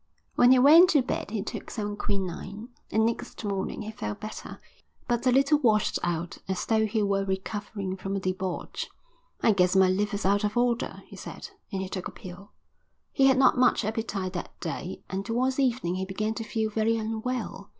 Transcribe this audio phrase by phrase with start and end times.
[0.33, 4.59] When he went to bed he took some quinine, and next morning he felt better,
[5.07, 8.89] but a little washed out, as though he were recovering from a debauch.
[9.43, 12.49] "I guess my liver's out of order," he said, and he took a pill.
[13.13, 16.97] He had not much appetite that day and towards evening he began to feel very
[16.97, 17.69] unwell.